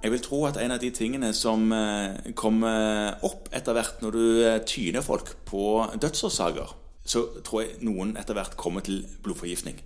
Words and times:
Jeg 0.00 0.14
vil 0.14 0.22
tro 0.24 0.44
at 0.48 0.56
en 0.56 0.72
av 0.72 0.80
de 0.80 0.88
tingene 0.96 1.32
som 1.36 1.66
eh, 1.76 2.32
kommer 2.38 3.18
opp 3.26 3.50
etter 3.52 3.76
hvert 3.76 4.00
når 4.00 4.14
du 4.16 4.24
eh, 4.46 4.58
tyner 4.64 5.04
folk 5.04 5.34
på 5.48 5.64
dødsårsaker, 6.00 6.72
så 7.04 7.24
tror 7.44 7.66
jeg 7.66 7.84
noen 7.84 8.14
etter 8.16 8.36
hvert 8.38 8.56
kommer 8.60 8.84
til 8.86 9.02
blodforgiftning. 9.24 9.76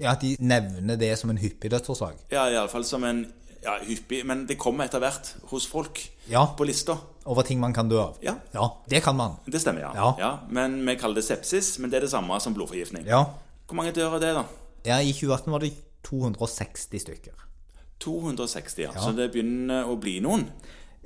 Ja, 0.00 0.14
At 0.14 0.24
de 0.24 0.36
nevner 0.40 0.96
det 0.96 1.12
som 1.20 1.30
en 1.30 1.40
hyppig 1.42 1.68
dødsårsak. 1.74 2.30
Ja, 2.32 2.46
iallfall 2.48 2.86
som 2.88 3.04
en 3.04 3.26
ja, 3.62 3.76
hyppig 3.84 4.24
Men 4.26 4.46
det 4.48 4.56
kommer 4.58 4.88
etter 4.88 4.98
hvert 4.98 5.34
hos 5.52 5.68
folk 5.70 6.00
Ja. 6.32 6.46
på 6.56 6.64
lista. 6.66 6.96
Over 7.28 7.44
ting 7.46 7.60
man 7.60 7.74
kan 7.76 7.88
dø 7.92 8.00
av. 8.00 8.16
Ja. 8.24 8.34
ja 8.54 8.64
det 8.90 9.02
kan 9.04 9.14
man. 9.16 9.36
Det 9.46 9.60
stemmer, 9.60 9.84
ja. 9.84 9.92
Ja. 9.94 10.08
ja. 10.18 10.32
Men 10.48 10.80
vi 10.86 10.96
kaller 10.96 11.20
det 11.20 11.26
sepsis, 11.28 11.76
men 11.78 11.92
det 11.92 12.00
er 12.00 12.08
det 12.08 12.10
samme 12.10 12.40
som 12.40 12.56
blodforgiftning. 12.56 13.04
Ja. 13.06 13.24
Hvor 13.68 13.78
mange 13.78 13.92
dør 13.92 14.16
av 14.16 14.20
det, 14.24 14.32
da? 14.34 14.44
ja. 14.88 14.98
I 14.98 15.12
2018 15.12 15.52
var 15.52 15.62
det 15.62 15.74
260 16.08 17.04
stykker. 17.04 17.36
260, 18.02 18.86
ja. 18.88 18.92
Så 18.98 19.12
det 19.16 19.30
begynner 19.34 19.88
å 19.90 19.96
bli 20.00 20.18
noen. 20.24 20.46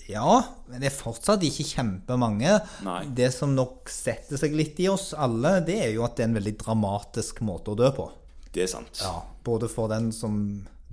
Ja, 0.07 0.37
men 0.71 0.83
det 0.83 0.91
er 0.91 0.95
fortsatt 0.95 1.43
ikke 1.47 1.65
kjempemange. 1.67 2.59
Nei. 2.87 3.01
Det 3.17 3.31
som 3.35 3.55
nok 3.57 3.91
setter 3.91 4.39
seg 4.39 4.55
litt 4.55 4.79
i 4.85 4.87
oss 4.93 5.11
alle, 5.19 5.57
det 5.67 5.81
er 5.89 5.95
jo 5.97 6.05
at 6.07 6.15
det 6.19 6.27
er 6.27 6.31
en 6.31 6.39
veldig 6.39 6.55
dramatisk 6.61 7.41
måte 7.47 7.73
å 7.75 7.79
dø 7.79 7.89
på. 7.97 8.07
Det 8.55 8.65
er 8.67 8.71
sant. 8.71 9.01
Ja, 9.03 9.19
Både 9.47 9.69
for 9.73 9.91
den 9.93 10.13
som 10.15 10.39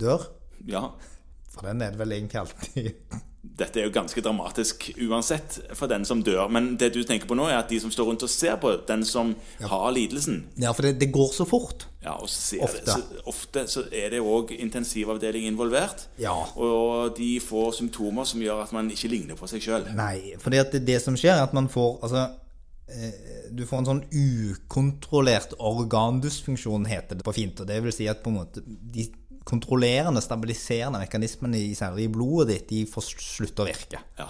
dør, 0.00 0.26
Ja. 0.66 0.88
For 1.54 1.70
den 1.70 1.82
er 1.86 1.94
det 1.94 2.02
vel 2.02 2.12
egentlig 2.18 2.42
alltid 2.42 2.92
Dette 3.54 3.78
er 3.78 3.84
jo 3.84 3.92
ganske 3.92 4.18
dramatisk 4.24 4.86
uansett 5.04 5.60
for 5.78 5.86
den 5.86 6.02
som 6.08 6.22
dør. 6.24 6.48
Men 6.50 6.72
det 6.80 6.88
du 6.94 7.02
tenker 7.06 7.28
på 7.28 7.36
nå, 7.38 7.44
er 7.52 7.58
at 7.60 7.68
de 7.70 7.76
som 7.78 7.90
står 7.92 8.08
rundt 8.08 8.24
og 8.24 8.30
ser 8.32 8.56
på 8.58 8.70
den 8.88 9.04
som 9.06 9.34
har 9.60 9.84
lidelsen 9.94 10.40
Ja, 10.58 10.72
for 10.74 10.82
det, 10.88 10.94
det 10.98 11.10
går 11.14 11.28
så 11.36 11.44
fort. 11.46 11.84
ja, 12.02 12.16
og 12.16 12.26
ser 12.32 12.64
Ofte. 12.64 12.80
Det, 12.88 12.96
så, 12.96 13.20
ofte 13.30 13.64
så 13.70 13.84
er 13.94 14.10
det 14.16 14.22
òg 14.24 14.50
intensivavdeling 14.56 15.44
involvert. 15.46 16.06
Ja. 16.18 16.32
Og 16.56 17.12
de 17.18 17.36
får 17.44 17.76
symptomer 17.78 18.26
som 18.26 18.42
gjør 18.42 18.64
at 18.64 18.72
man 18.74 18.88
ikke 18.90 19.12
ligner 19.12 19.38
på 19.38 19.46
seg 19.52 19.62
sjøl. 19.62 19.86
Nei, 19.94 20.32
for 20.42 20.50
det, 20.50 20.80
det 20.88 20.98
som 21.04 21.14
skjer, 21.14 21.36
er 21.36 21.44
at 21.46 21.54
man 21.54 21.68
får 21.70 22.00
Altså, 22.08 22.24
eh, 22.88 23.50
du 23.54 23.62
får 23.68 23.84
en 23.84 23.90
sånn 23.92 24.04
ukontrollert 24.10 25.52
organdysfunksjon, 25.60 26.88
heter 26.90 27.20
det 27.20 27.28
på 27.28 27.36
fint. 27.36 27.60
Og 27.60 27.68
det 27.70 27.78
vil 27.84 27.94
si 27.94 28.08
at 28.10 28.24
på 28.24 28.32
en 28.32 28.40
måte 28.40 28.64
de 28.66 29.06
kontrollerende, 29.54 30.20
stabiliserende 30.24 31.00
mekanismene, 31.06 31.56
i- 31.70 31.74
særlig 31.78 32.08
i 32.08 32.14
blodet 32.18 32.48
ditt, 32.58 32.68
de 32.68 32.84
får 32.90 33.08
slutte 33.16 33.62
å 33.64 33.68
virke. 33.70 34.02
Ja. 34.18 34.28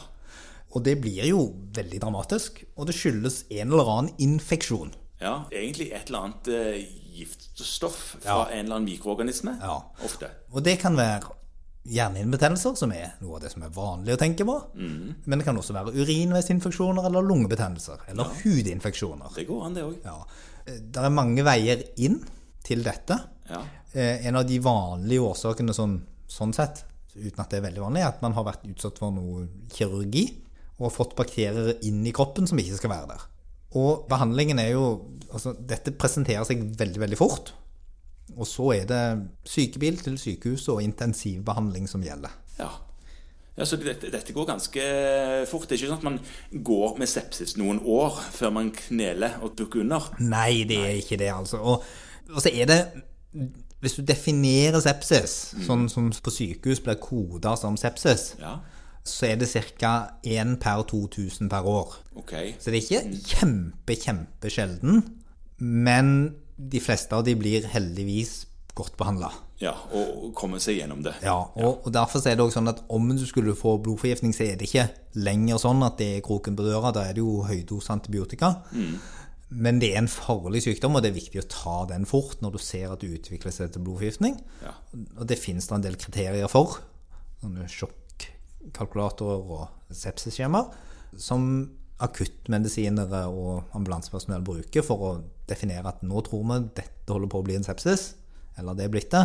Og 0.74 0.82
det 0.82 0.96
blir 1.00 1.24
jo 1.28 1.54
veldig 1.72 2.00
dramatisk, 2.02 2.64
og 2.76 2.86
det 2.88 2.94
skyldes 2.98 3.44
en 3.50 3.70
eller 3.72 3.90
annen 3.98 4.14
infeksjon. 4.18 4.92
ja. 5.20 5.44
Egentlig 5.52 5.92
et 5.94 6.08
eller 6.10 6.18
annet 6.26 6.48
eh, 6.48 6.84
giftstoff 7.14 8.16
fra 8.20 8.26
Ja. 8.26 8.44
en 8.50 8.64
eller 8.66 8.76
annen 8.76 8.88
mikroorganisme. 8.90 9.54
Ja. 9.62 9.76
Ofte. 10.04 10.28
Og 10.52 10.62
det 10.66 10.78
kan 10.82 10.96
være 10.98 11.30
hjernehinnebetennelser, 11.86 12.74
som 12.76 12.92
er 12.92 13.12
noe 13.20 13.36
av 13.36 13.42
det 13.44 13.52
som 13.52 13.62
er 13.62 13.68
vanlig 13.74 14.14
å 14.16 14.20
tenke 14.20 14.44
på. 14.48 14.56
Men 14.74 15.38
det 15.38 15.44
kan 15.46 15.56
også 15.60 15.74
være 15.76 15.92
urinveisinfeksjoner 15.94 17.04
eller 17.06 17.22
lungebetennelser. 17.28 17.98
Eller 18.08 18.24
hudinfeksjoner. 18.42 19.34
Det 19.36 19.46
går 19.48 19.64
an, 19.66 19.74
det 19.74 19.84
òg. 19.84 19.98
Ja. 20.04 20.16
Det 20.66 20.96
er 21.04 21.10
mange 21.12 21.44
veier 21.44 21.82
inn 22.00 22.22
til 22.64 22.84
dette. 22.86 23.18
Ja. 23.50 23.62
Eh, 23.92 24.26
En 24.26 24.36
av 24.40 24.46
de 24.48 24.58
vanlige 24.62 25.22
årsakene 25.22 25.74
som, 25.76 25.98
sånn 26.30 26.54
sett, 26.56 26.84
uten 27.14 27.40
at 27.40 27.52
det 27.52 27.60
er 27.60 27.68
veldig 27.68 27.84
vanlig, 27.84 28.02
er 28.02 28.10
at 28.10 28.24
man 28.24 28.34
har 28.34 28.46
vært 28.48 28.66
utsatt 28.66 28.98
for 28.98 29.14
noe 29.14 29.46
kirurgi 29.72 30.26
og 30.80 30.90
fått 30.90 31.14
bakterier 31.18 31.76
inn 31.86 32.02
i 32.06 32.12
kroppen 32.14 32.48
som 32.50 32.58
ikke 32.58 32.80
skal 32.80 32.90
være 32.90 33.12
der. 33.12 33.26
Og 33.78 34.06
behandlingen 34.10 34.62
er 34.62 34.74
jo 34.74 34.86
Altså, 35.34 35.50
dette 35.58 35.90
presenterer 35.98 36.44
seg 36.46 36.60
veldig, 36.78 37.00
veldig 37.02 37.16
fort. 37.18 37.48
Og 38.36 38.46
så 38.46 38.68
er 38.76 38.84
det 38.86 39.00
sykebil 39.50 39.96
til 39.98 40.14
sykehuset 40.20 40.68
og 40.70 40.82
intensivbehandling 40.84 41.88
som 41.90 42.04
gjelder. 42.06 42.30
Ja. 42.60 42.68
ja 43.58 43.66
så 43.66 43.80
dette, 43.82 44.12
dette 44.14 44.36
går 44.36 44.46
ganske 44.52 44.84
fort. 45.50 45.66
Det 45.66 45.74
er 45.74 45.80
ikke 45.80 45.90
sånn 45.90 45.98
at 45.98 46.06
man 46.06 46.20
går 46.70 47.00
med 47.02 47.10
sepsis 47.10 47.56
noen 47.58 47.82
år 47.82 48.20
før 48.36 48.54
man 48.60 48.70
kneler 48.78 49.40
og 49.42 49.56
bukker 49.58 49.82
under. 49.82 50.06
Nei, 50.22 50.62
det 50.70 50.78
er 50.84 50.94
ikke 51.00 51.18
det, 51.18 51.32
altså. 51.34 51.58
Og, 51.58 51.82
og 52.32 52.40
så 52.42 52.52
er 52.52 52.70
det 52.70 52.78
Hvis 53.84 53.98
du 53.98 54.02
definerer 54.06 54.80
sepsis, 54.80 55.32
sånn 55.66 55.88
som 55.92 56.06
på 56.08 56.32
sykehus 56.32 56.80
blir 56.80 56.96
koda 57.02 57.56
som 57.60 57.76
sepsis, 57.76 58.30
Ja, 58.40 58.60
så 59.04 59.26
er 59.26 59.36
det 59.36 59.50
ca. 59.76 60.16
1 60.24 60.56
per 60.62 60.82
2000 60.88 61.50
per 61.52 61.66
år. 61.68 61.98
Okay. 62.16 62.54
Så 62.58 62.72
det 62.72 62.78
er 62.78 62.86
ikke 62.86 63.18
kjempe, 63.34 63.96
kjempesjelden, 64.00 65.02
men 65.58 66.34
de 66.56 66.80
fleste 66.80 67.12
av 67.12 67.26
de 67.26 67.34
blir 67.36 67.66
heldigvis 67.68 68.46
godt 68.74 68.96
behandla. 68.96 69.30
Ja, 69.62 69.74
og 69.94 70.32
komme 70.36 70.58
seg 70.62 70.80
gjennom 70.80 71.02
det. 71.04 71.12
Ja, 71.22 71.36
og, 71.36 71.84
og 71.86 71.92
derfor 71.94 72.24
er 72.26 72.34
det 72.38 72.42
også 72.42 72.58
sånn 72.58 72.72
at 72.72 72.80
om 72.92 73.12
du 73.14 73.22
skulle 73.28 73.54
få 73.58 73.76
blodforgiftning, 73.82 74.32
så 74.34 74.48
er 74.48 74.56
det 74.58 74.66
ikke 74.70 74.88
lenger 75.20 75.60
sånn 75.62 75.84
at 75.86 76.00
det 76.00 76.08
er 76.16 76.24
kroken 76.26 76.56
på 76.58 76.66
døra. 76.66 76.90
Da 76.94 77.04
er 77.06 77.14
det 77.14 77.22
jo 77.22 77.44
høydose 77.46 77.92
antibiotika. 77.94 78.54
Men 79.54 79.78
det 79.82 79.92
er 79.92 80.00
en 80.02 80.10
farlig 80.10 80.64
sykdom, 80.64 80.96
og 80.96 81.04
det 81.04 81.12
er 81.12 81.18
viktig 81.18 81.42
å 81.42 81.48
ta 81.50 81.76
den 81.90 82.06
fort 82.08 82.40
når 82.42 82.56
du 82.56 82.60
ser 82.62 82.90
at 82.90 83.04
det 83.04 83.12
utvikler 83.20 83.54
seg 83.54 83.70
til 83.74 83.84
blodforgiftning. 83.86 84.40
Ja. 84.64 84.74
Og 85.18 85.28
det 85.30 85.38
finnes 85.38 85.68
det 85.70 85.76
en 85.76 85.84
del 85.84 85.98
kriterier 86.00 86.50
for. 86.50 86.80
Sånne 87.42 87.68
sjokkalkulatorer 87.70 89.54
og 89.58 89.94
sepsisskjemaer. 89.94 90.74
Som 91.20 91.46
akuttmedisinere 92.02 93.24
og 93.30 93.74
ambulansepersonell 93.76 94.42
bruker 94.44 94.84
for 94.84 95.06
å 95.06 95.12
definere 95.48 95.92
at 95.92 96.02
nå 96.06 96.24
tror 96.26 96.42
vi 96.50 96.60
dette 96.80 97.12
holder 97.12 97.30
på 97.30 97.40
å 97.40 97.46
bli 97.46 97.58
en 97.58 97.66
sepsis, 97.66 98.14
eller 98.58 98.76
det 98.76 98.88
er 98.88 98.94
blitt 98.94 99.12
det. 99.14 99.24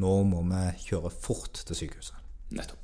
Nå 0.00 0.14
må 0.24 0.40
vi 0.48 0.62
kjøre 0.86 1.12
fort 1.12 1.60
til 1.68 1.76
sykehuset. 1.76 2.16
Nettopp. 2.56 2.78